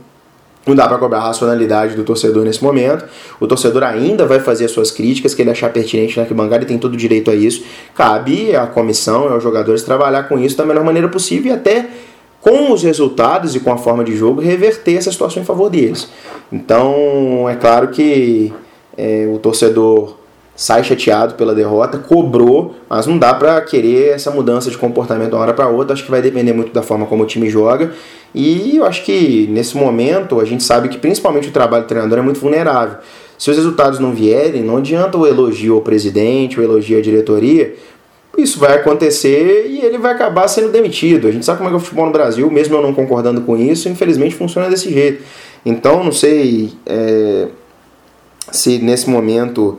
[0.65, 3.05] Não dá para cobrar a racionalidade do torcedor nesse momento.
[3.41, 6.67] O torcedor ainda vai fazer as suas críticas, que ele achar pertinente na arquibancada e
[6.67, 7.65] tem todo o direito a isso.
[7.97, 11.89] Cabe à comissão e aos jogadores trabalhar com isso da melhor maneira possível e até
[12.43, 16.11] com os resultados e com a forma de jogo, reverter essa situação em favor deles.
[16.53, 18.53] Então, é claro que
[18.99, 20.17] é, o torcedor
[20.55, 25.35] sai chateado pela derrota, cobrou, mas não dá para querer essa mudança de comportamento de
[25.35, 25.95] uma hora para outra.
[25.95, 27.93] Acho que vai depender muito da forma como o time joga.
[28.35, 32.19] E eu acho que nesse momento a gente sabe que principalmente o trabalho do treinador
[32.19, 32.99] é muito vulnerável.
[33.39, 37.75] Se os resultados não vierem, não adianta o elogio ao presidente, o elogio à diretoria,
[38.37, 41.29] isso vai acontecer e ele vai acabar sendo demitido.
[41.29, 43.43] A gente sabe como é que é o futebol no Brasil, mesmo eu não concordando
[43.43, 45.23] com isso, infelizmente funciona desse jeito.
[45.65, 47.49] Então, não sei é,
[48.51, 49.79] se nesse momento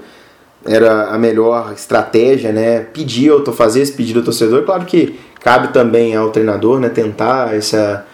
[0.65, 2.79] era a melhor estratégia, né?
[2.79, 4.63] Pedir, fazer esse pedido ao torcedor.
[4.63, 6.89] Claro que cabe também ao treinador, né?
[6.89, 8.05] Tentar essa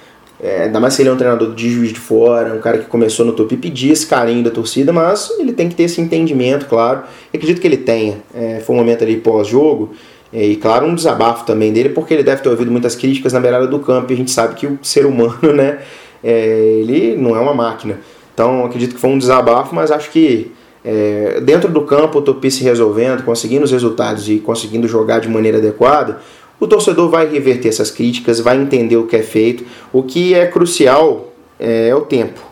[0.41, 2.85] é, ainda mais se ele é um treinador de juiz de fora, um cara que
[2.85, 5.99] começou no topo e pedir esse carinho da torcida, mas ele tem que ter esse
[5.99, 7.03] entendimento, claro.
[7.33, 8.19] E acredito que ele tenha.
[8.33, 9.91] É, foi um momento ali pós-jogo,
[10.31, 13.67] e claro, um desabafo também dele, porque ele deve ter ouvido muitas críticas na beirada
[13.67, 15.79] do campo, e a gente sabe que o ser humano, né,
[16.23, 17.99] é, ele não é uma máquina.
[18.33, 20.51] Então acredito que foi um desabafo, mas acho que
[20.83, 25.27] é, dentro do campo o Tupi se resolvendo, conseguindo os resultados e conseguindo jogar de
[25.27, 26.19] maneira adequada,
[26.59, 29.65] o torcedor vai reverter essas críticas, vai entender o que é feito.
[29.93, 32.48] O que é crucial é, é o tempo.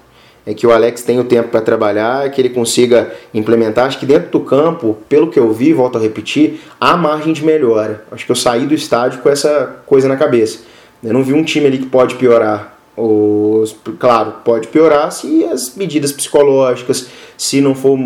[0.47, 3.85] É que o Alex tenha o tempo para trabalhar, que ele consiga implementar.
[3.85, 7.43] Acho que dentro do campo, pelo que eu vi, volto a repetir, há margem de
[7.43, 8.05] melhora.
[8.09, 10.59] Acho que eu saí do estádio com essa coisa na cabeça.
[11.03, 12.77] Eu não vi um time ali que pode piorar.
[12.95, 17.99] Os, claro, pode piorar se as medidas psicológicas, se não for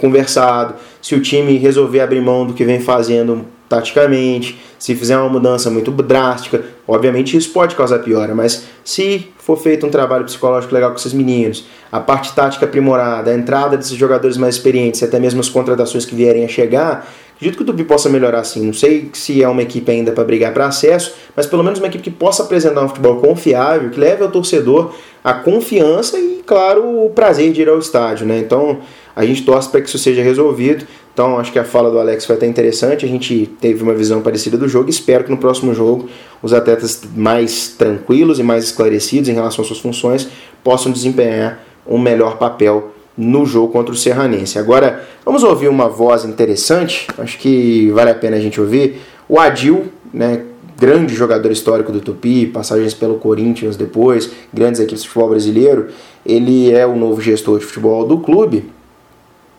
[0.00, 5.28] conversado, se o time resolver abrir mão do que vem fazendo taticamente, se fizer uma
[5.28, 10.74] mudança muito drástica, obviamente isso pode causar piora, mas se for feito um trabalho psicológico
[10.74, 15.18] legal com esses meninos, a parte tática aprimorada, a entrada desses jogadores mais experientes até
[15.18, 18.64] mesmo as contratações que vierem a chegar, acredito que o Tupi possa melhorar sim.
[18.66, 21.88] Não sei se é uma equipe ainda para brigar para acesso, mas pelo menos uma
[21.88, 27.04] equipe que possa apresentar um futebol confiável, que leve ao torcedor a confiança e, claro,
[27.04, 28.38] o prazer de ir ao estádio, né?
[28.38, 28.80] Então,
[29.16, 30.86] a gente torce para que isso seja resolvido.
[31.12, 33.04] Então, acho que a fala do Alex foi até interessante.
[33.04, 34.90] A gente teve uma visão parecida do jogo.
[34.90, 36.08] Espero que no próximo jogo
[36.42, 40.28] os atletas mais tranquilos e mais esclarecidos em relação às suas funções
[40.64, 44.58] possam desempenhar um melhor papel no jogo contra o Serranense.
[44.58, 47.06] Agora, vamos ouvir uma voz interessante.
[47.16, 49.00] Acho que vale a pena a gente ouvir.
[49.28, 50.42] O Adil, né,
[50.76, 55.88] grande jogador histórico do Tupi, passagens pelo Corinthians depois, grandes equipes de futebol brasileiro.
[56.26, 58.64] Ele é o novo gestor de futebol do clube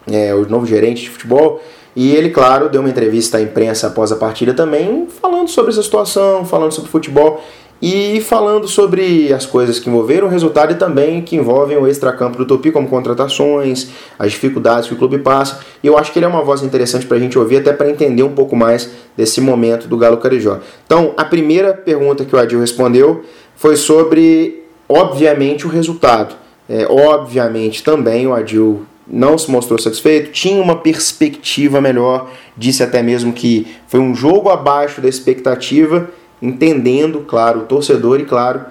[0.07, 1.61] é, o novo gerente de futebol.
[1.95, 5.81] E ele, claro, deu uma entrevista à imprensa após a partida também, falando sobre essa
[5.81, 7.41] situação, falando sobre futebol
[7.81, 12.37] e falando sobre as coisas que envolveram o resultado e também que envolvem o extracampo
[12.37, 15.59] do Tupi, como contratações, as dificuldades que o clube passa.
[15.83, 17.89] E eu acho que ele é uma voz interessante para a gente ouvir, até para
[17.89, 20.59] entender um pouco mais desse momento do Galo Carijó.
[20.85, 23.23] Então, a primeira pergunta que o Adil respondeu
[23.55, 26.35] foi sobre, obviamente, o resultado.
[26.67, 33.03] É, obviamente, também o Adil não se mostrou satisfeito, tinha uma perspectiva melhor, disse até
[33.03, 36.09] mesmo que foi um jogo abaixo da expectativa,
[36.41, 38.61] entendendo, claro, o torcedor e, claro,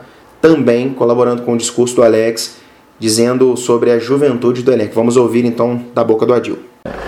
[0.41, 2.57] também colaborando com o discurso do Alex,
[2.99, 4.95] dizendo sobre a juventude do elenco.
[4.95, 6.59] Vamos ouvir então da boca do Adil.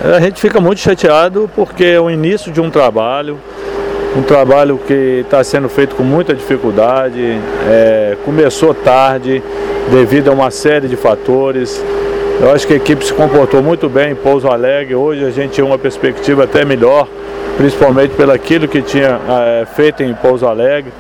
[0.02, 3.38] A gente fica muito chateado porque é o início de um trabalho,
[4.16, 7.20] um trabalho que está sendo feito com muita dificuldade,
[7.68, 9.42] é, começou tarde
[9.90, 11.82] devido a uma série de fatores,
[12.40, 14.94] eu acho que a equipe se comportou muito bem em Pouso Alegre.
[14.94, 17.08] Hoje a gente tinha uma perspectiva até melhor,
[17.56, 20.92] principalmente pelaquilo que tinha é, feito em Pouso Alegre.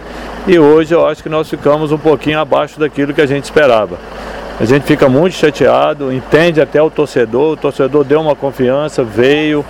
[0.46, 3.98] E hoje eu acho que nós ficamos um pouquinho abaixo daquilo que a gente esperava.
[4.58, 9.62] A gente fica muito chateado, entende até o torcedor, o torcedor deu uma confiança, veio,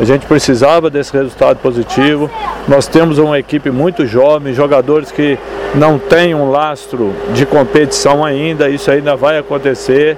[0.00, 2.30] a gente precisava desse resultado positivo.
[2.66, 5.38] Nós temos uma equipe muito jovem, jogadores que
[5.74, 10.16] não têm um lastro de competição ainda, isso ainda vai acontecer.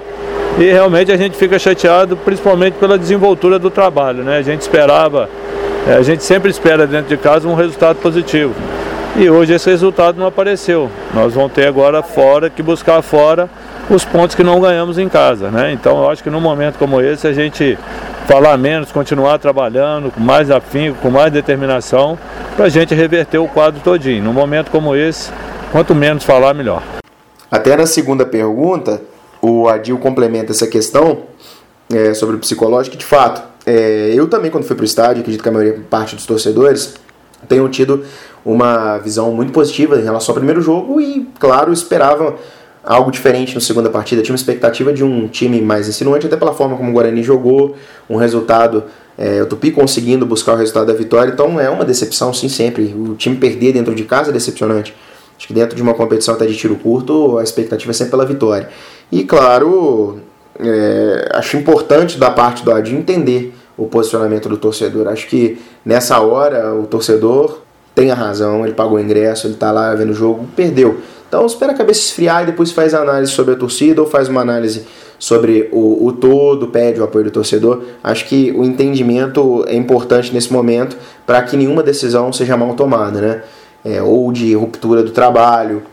[0.57, 4.23] E realmente a gente fica chateado, principalmente pela desenvoltura do trabalho.
[4.23, 4.37] Né?
[4.37, 5.29] A gente esperava,
[5.85, 8.55] é, a gente sempre espera dentro de casa um resultado positivo.
[9.17, 10.89] E hoje esse resultado não apareceu.
[11.13, 13.49] Nós vamos ter agora fora que buscar fora
[13.89, 15.51] os pontos que não ganhamos em casa.
[15.51, 15.73] Né?
[15.73, 17.77] Então eu acho que num momento como esse a gente
[18.25, 22.17] falar menos, continuar trabalhando com mais afinco, com mais determinação,
[22.55, 24.23] para a gente reverter o quadro todinho.
[24.23, 25.31] Num momento como esse,
[25.71, 26.81] quanto menos falar, melhor.
[27.51, 29.01] Até na segunda pergunta,
[29.45, 31.23] o Adil complementa essa questão
[31.93, 35.41] é, sobre o psicológico, de fato, é, eu também, quando fui para o estádio, acredito
[35.41, 36.95] que a maioria parte dos torcedores
[37.47, 38.03] tenham tido
[38.43, 42.35] uma visão muito positiva em relação ao primeiro jogo e, claro, esperavam
[42.83, 44.21] algo diferente na segunda partida.
[44.21, 47.75] Tinha uma expectativa de um time mais insinuante, até pela forma como o Guarani jogou,
[48.07, 48.83] um resultado,
[49.17, 51.31] é, o Tupi conseguindo buscar o resultado da vitória.
[51.31, 52.93] Então é uma decepção, sim, sempre.
[52.95, 54.93] O time perder dentro de casa é decepcionante.
[55.37, 58.25] Acho que dentro de uma competição até de tiro curto, a expectativa é sempre pela
[58.25, 58.69] vitória.
[59.11, 60.19] E claro,
[60.59, 65.07] é, acho importante da parte do Adi entender o posicionamento do torcedor.
[65.07, 67.59] Acho que nessa hora o torcedor
[67.93, 70.97] tem a razão, ele pagou o ingresso, ele está lá vendo o jogo, perdeu.
[71.27, 74.29] Então espera a cabeça esfriar e depois faz a análise sobre a torcida ou faz
[74.29, 74.85] uma análise
[75.17, 77.83] sobre o, o todo, pede o apoio do torcedor.
[78.03, 83.21] Acho que o entendimento é importante nesse momento para que nenhuma decisão seja mal tomada,
[83.21, 83.43] né?
[83.83, 85.83] É, ou de ruptura do trabalho,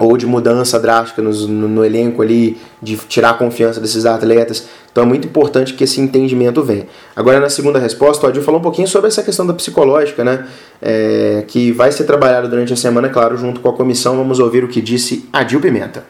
[0.00, 4.66] ou de mudança drástica no, no, no, elenco ali, de tirar a confiança desses atletas.
[4.90, 6.86] Então é muito importante que esse entendimento venha.
[7.14, 10.46] Agora, na segunda resposta, o Adil falou um pouquinho sobre essa questão da psicológica, né?
[10.80, 14.16] É, que vai ser trabalhado durante a semana, claro, junto com a comissão.
[14.16, 16.02] Vamos ouvir o que disse Adil Pimenta.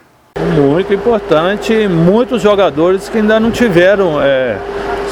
[0.54, 4.22] Muito importante, muitos jogadores que ainda não tiveram.
[4.22, 4.56] É,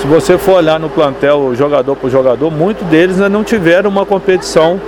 [0.00, 4.06] se você for olhar no plantel, jogador por jogador, muitos deles ainda não tiveram uma
[4.06, 4.80] competição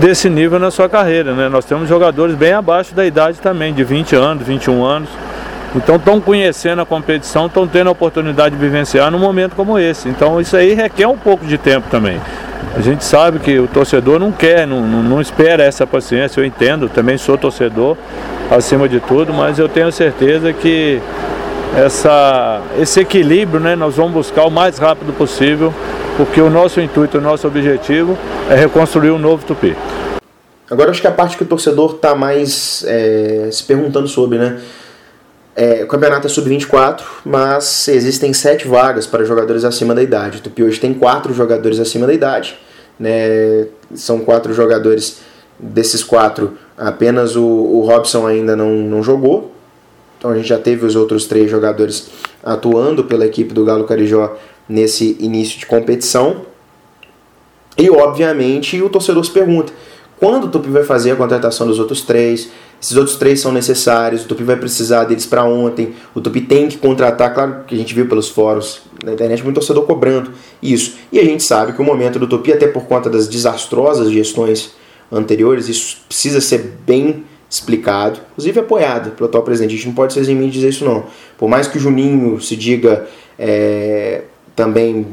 [0.00, 1.34] desse nível na sua carreira.
[1.34, 1.48] Né?
[1.48, 5.08] Nós temos jogadores bem abaixo da idade também, de 20 anos, 21 anos.
[5.74, 10.08] Então estão conhecendo a competição, estão tendo a oportunidade de vivenciar num momento como esse.
[10.08, 12.20] Então isso aí requer um pouco de tempo também.
[12.76, 16.88] A gente sabe que o torcedor não quer, não, não, espera essa paciência, eu entendo,
[16.88, 17.96] também sou torcedor
[18.50, 21.00] acima de tudo, mas eu tenho certeza que
[21.76, 25.72] essa, esse equilíbrio né, nós vamos buscar o mais rápido possível
[26.16, 28.18] porque o nosso intuito, o nosso objetivo
[28.50, 29.76] é reconstruir um novo Tupi.
[30.70, 34.60] Agora acho que a parte que o torcedor está mais é, se perguntando sobre, né?
[35.54, 40.38] É, o campeonato é sub-24, mas existem sete vagas para jogadores acima da idade.
[40.38, 42.58] O Tupi hoje tem quatro jogadores acima da idade.
[42.98, 43.66] Né?
[43.94, 45.20] São quatro jogadores,
[45.58, 49.51] desses quatro, apenas o, o Robson ainda não, não jogou.
[50.22, 52.08] Então a gente já teve os outros três jogadores
[52.44, 54.36] atuando pela equipe do Galo Carijó
[54.68, 56.42] nesse início de competição.
[57.76, 59.72] E obviamente o torcedor se pergunta:
[60.20, 62.50] quando o Tupi vai fazer a contratação dos outros três?
[62.80, 66.68] Esses outros três são necessários, o Tupi vai precisar deles para ontem, o Tupi tem
[66.68, 70.30] que contratar, claro que a gente viu pelos fóruns na internet muito torcedor cobrando
[70.62, 70.94] isso.
[71.10, 74.72] E a gente sabe que o momento do Tupi, até por conta das desastrosas gestões
[75.10, 79.74] anteriores, isso precisa ser bem explicado, inclusive apoiado pelo atual presidente.
[79.74, 81.04] A gente não pode se eximir de dizer isso não.
[81.36, 83.06] Por mais que o Juninho se diga
[83.38, 84.22] é,
[84.56, 85.06] também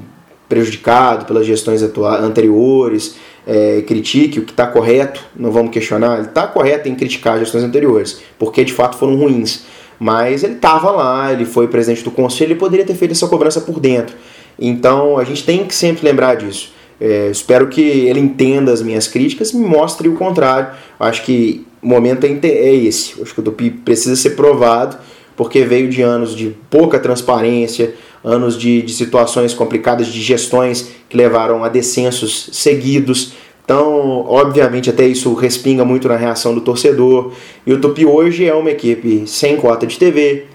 [0.48, 6.48] prejudicado pelas gestões anteriores, é, critique o que está correto, não vamos questionar, ele está
[6.48, 9.66] correto em criticar as gestões anteriores, porque de fato foram ruins.
[10.00, 13.60] Mas ele estava lá, ele foi presidente do conselho, ele poderia ter feito essa cobrança
[13.60, 14.16] por dentro.
[14.58, 16.72] Então a gente tem que sempre lembrar disso.
[17.00, 20.70] É, espero que ele entenda as minhas críticas e me mostre o contrário.
[21.00, 23.22] Acho que o momento é, é esse.
[23.22, 24.98] Acho que o Tupi precisa ser provado,
[25.36, 31.16] porque veio de anos de pouca transparência, anos de, de situações complicadas, de gestões que
[31.16, 33.34] levaram a descensos seguidos.
[33.64, 37.32] Então, obviamente, até isso respinga muito na reação do torcedor.
[37.66, 40.48] E o Tupi hoje é uma equipe sem cota de TV,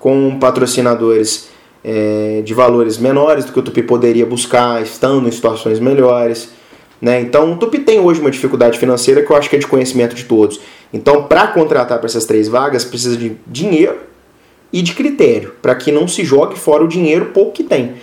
[0.00, 1.48] com patrocinadores
[1.88, 6.48] é, de valores menores do que o Tupi poderia buscar, estando em situações melhores.
[7.00, 7.20] Né?
[7.20, 10.16] Então, o Tupi tem hoje uma dificuldade financeira que eu acho que é de conhecimento
[10.16, 10.60] de todos.
[10.92, 13.98] Então, para contratar para essas três vagas, precisa de dinheiro
[14.72, 17.94] e de critério, para que não se jogue fora o dinheiro pouco que tem.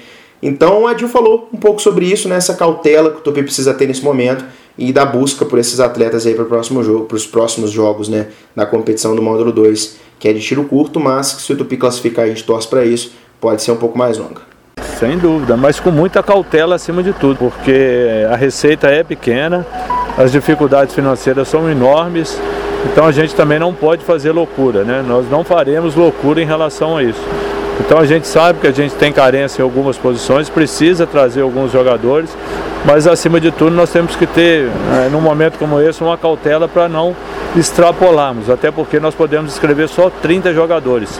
[0.41, 2.39] Então, a Dil falou um pouco sobre isso, né?
[2.57, 4.45] cautela que o Tupi precisa ter nesse momento
[4.77, 8.65] e da busca por esses atletas aí para próximo jogo, os próximos jogos, né, na
[8.65, 12.27] competição do módulo 2, que é de tiro curto, mas se o Tupi classificar a
[12.27, 13.11] gente torce para isso,
[13.43, 14.41] pode ser um pouco mais longa.
[14.97, 19.67] Sem dúvida, mas com muita cautela acima de tudo, porque a receita é pequena,
[20.17, 22.39] as dificuldades financeiras são enormes
[22.91, 25.03] então a gente também não pode fazer loucura, né?
[25.07, 27.21] Nós não faremos loucura em relação a isso.
[27.79, 31.71] Então a gente sabe que a gente tem carência em algumas posições, precisa trazer alguns
[31.71, 32.29] jogadores,
[32.85, 36.67] mas acima de tudo nós temos que ter, é, num momento como esse, uma cautela
[36.67, 37.15] para não
[37.55, 41.19] extrapolarmos, até porque nós podemos escrever só 30 jogadores,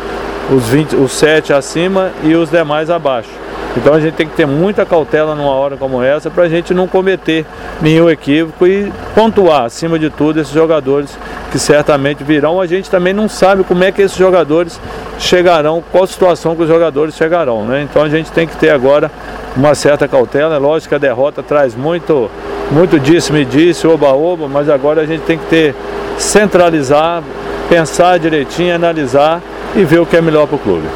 [0.52, 3.30] os, 20, os 7 acima e os demais abaixo.
[3.76, 6.74] Então a gente tem que ter muita cautela numa hora como essa para a gente
[6.76, 7.44] não cometer
[7.82, 11.18] nenhum equívoco e pontuar, acima de tudo, esses jogadores
[11.52, 12.62] que certamente virão.
[12.62, 14.80] A gente também não sabe como é que esses jogadores
[15.18, 17.66] chegarão, qual situação que os jogadores chegarão.
[17.66, 17.82] Né?
[17.82, 19.10] Então a gente tem que ter agora
[19.56, 20.56] uma certa cautela.
[20.56, 22.30] É lógico que a derrota traz muito,
[22.72, 25.76] muito disse-me disse, oba-oba, mas agora a gente tem que ter,
[26.20, 27.24] centralizar,
[27.70, 29.42] pensar direitinho, analisar
[29.76, 30.88] e ver o que é melhor para o clube.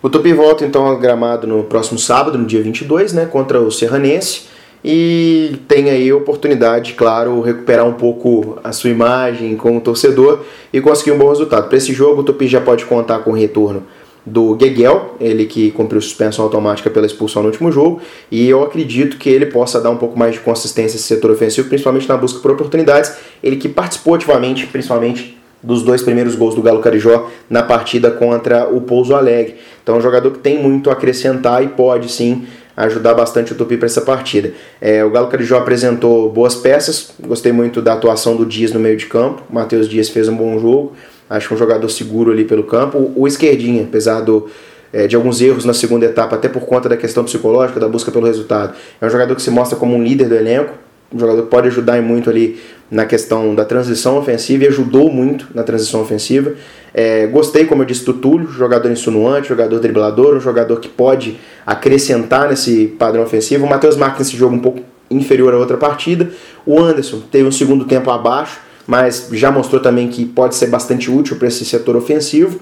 [0.00, 3.70] O Tupi volta então ao gramado no próximo sábado, no dia 22, né, contra o
[3.70, 4.42] Serranense.
[4.84, 10.40] E tem aí a oportunidade, claro, recuperar um pouco a sua imagem com o torcedor
[10.72, 11.68] e conseguir um bom resultado.
[11.68, 13.84] Para esse jogo, o Tupi já pode contar com o retorno
[14.26, 18.00] do Geguel, ele que cumpriu suspensão automática pela expulsão no último jogo,
[18.30, 21.68] e eu acredito que ele possa dar um pouco mais de consistência esse setor ofensivo,
[21.68, 23.12] principalmente na busca por oportunidades.
[23.42, 28.68] Ele que participou ativamente, principalmente dos dois primeiros gols do Galo Carijó na partida contra
[28.68, 29.56] o Pouso Alegre.
[29.82, 32.46] Então é um jogador que tem muito a acrescentar e pode sim
[32.76, 34.52] ajudar bastante o Tupi para essa partida.
[34.80, 38.96] É, o Galo Carijó apresentou boas peças, gostei muito da atuação do Dias no meio
[38.96, 40.92] de campo, o Matheus Dias fez um bom jogo,
[41.28, 42.98] Acho um jogador seguro ali pelo campo.
[42.98, 44.48] O, o esquerdinha, apesar do,
[44.92, 48.10] é, de alguns erros na segunda etapa, até por conta da questão psicológica, da busca
[48.12, 50.74] pelo resultado, é um jogador que se mostra como um líder do elenco.
[51.12, 52.60] Um jogador que pode ajudar muito ali
[52.94, 56.54] na questão da transição ofensiva e ajudou muito na transição ofensiva.
[56.94, 61.36] É, gostei, como eu disse, do Túlio, jogador insinuante, jogador driblador, um jogador que pode
[61.66, 63.66] acrescentar nesse padrão ofensivo.
[63.66, 64.80] O Matheus Marques nesse jogo um pouco
[65.10, 66.30] inferior a outra partida.
[66.64, 71.10] O Anderson teve um segundo tempo abaixo, mas já mostrou também que pode ser bastante
[71.10, 72.60] útil para esse setor ofensivo.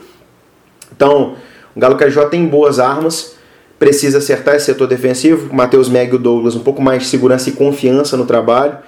[0.96, 1.34] Então,
[1.76, 3.34] o Galo Carijó tem boas armas,
[3.78, 5.50] precisa acertar esse setor defensivo.
[5.52, 8.78] O Matheus Meg e o Douglas um pouco mais de segurança e confiança no trabalho,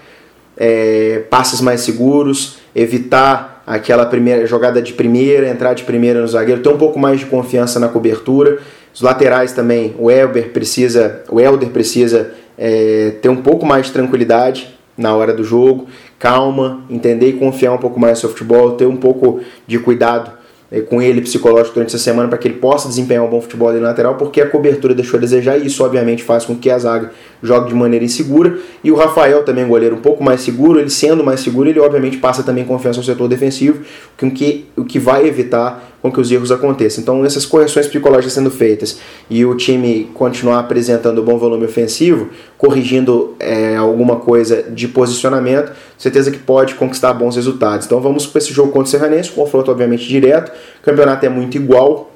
[0.57, 6.63] é, passes mais seguros, evitar aquela primeira jogada de primeira, entrar de primeira no zagueiro,
[6.63, 8.59] ter um pouco mais de confiança na cobertura.
[8.95, 13.93] Os laterais também, o Elber precisa, o Elder precisa é, ter um pouco mais de
[13.93, 15.87] tranquilidade na hora do jogo,
[16.19, 20.44] calma, entender e confiar um pouco mais no seu futebol, ter um pouco de cuidado
[20.83, 23.81] com ele psicológico durante essa semana para que ele possa desempenhar um bom futebol ali
[23.81, 26.79] na lateral, porque a cobertura deixou a desejar e isso obviamente faz com que a
[26.79, 27.11] zaga
[27.43, 28.59] jogue de maneira insegura.
[28.83, 32.17] E o Rafael também, goleiro um pouco mais seguro, ele sendo mais seguro, ele obviamente
[32.17, 33.83] passa também confiança no setor defensivo,
[34.21, 37.01] o que, o que vai evitar com que os erros aconteçam.
[37.01, 39.01] Então, essas correções psicológicas sendo feitas
[39.31, 42.29] e o time continuar apresentando bom volume ofensivo,
[42.59, 47.87] corrigindo é, alguma coisa de posicionamento, certeza que pode conquistar bons resultados.
[47.87, 50.53] Então, vamos para esse jogo contra o Serranense, confronto obviamente direto.
[50.83, 52.13] O campeonato é muito igual,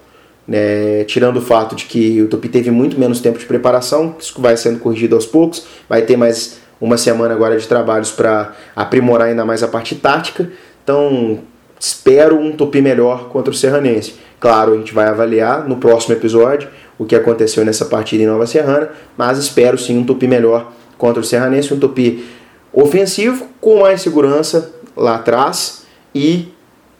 [0.46, 4.38] né, tirando o fato de que o Tupi teve muito menos tempo de preparação, isso
[4.38, 9.28] vai sendo corrigido aos poucos, vai ter mais uma semana agora de trabalhos para aprimorar
[9.28, 10.52] ainda mais a parte tática.
[10.84, 11.38] Então,
[11.78, 14.14] espero um Tupi melhor contra o Serranense.
[14.40, 16.68] Claro, a gente vai avaliar no próximo episódio
[16.98, 21.20] o que aconteceu nessa partida em Nova Serrana, mas espero sim um Tupi melhor contra
[21.20, 22.24] o Serranense, um Tupi
[22.72, 26.48] ofensivo, com mais segurança lá atrás e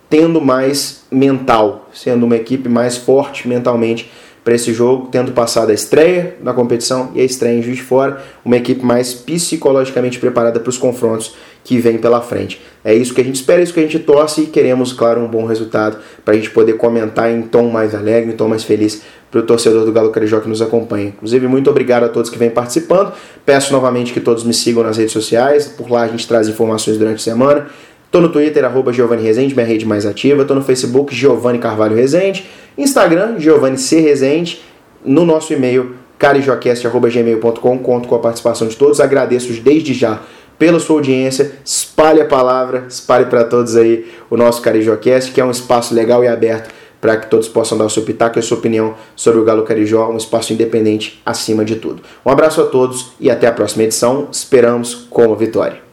[0.08, 4.10] tendo mais mental, sendo uma equipe mais forte mentalmente
[4.49, 7.82] para esse jogo, tendo passado a estreia na competição e a estreia em Juiz de
[7.82, 12.59] Fora, uma equipe mais psicologicamente preparada para os confrontos que vem pela frente.
[12.82, 15.20] É isso que a gente espera, é isso que a gente torce e queremos, claro,
[15.20, 18.64] um bom resultado para a gente poder comentar em tom mais alegre, em tom mais
[18.64, 21.09] feliz para o torcedor do Galo Carijó que nos acompanha.
[21.09, 23.12] Inclusive, muito obrigado a todos que vêm participando.
[23.44, 26.96] Peço novamente que todos me sigam nas redes sociais, por lá a gente traz informações
[26.96, 27.66] durante a semana.
[28.09, 30.40] Estou no Twitter, arroba Giovanni Rezende, minha rede mais ativa.
[30.40, 32.46] Estou no Facebook, Giovanni Carvalho Rezende.
[32.78, 34.00] Instagram, Giovanni C.
[34.00, 34.62] Rezende.
[35.04, 37.78] No nosso e-mail, carijoquest.gmail.com.
[37.78, 38.98] Conto com a participação de todos.
[38.98, 40.22] Agradeço desde já
[40.59, 41.52] pela sua audiência.
[41.62, 46.24] Espalhe a palavra, espalhe para todos aí o nosso Carijocast, que é um espaço legal
[46.24, 49.38] e aberto para que todos possam dar o seu pitaco e a sua opinião sobre
[49.38, 52.02] o Galo Carijó, um espaço independente acima de tudo.
[52.24, 54.28] Um abraço a todos e até a próxima edição.
[54.32, 55.86] Esperamos com a vitória.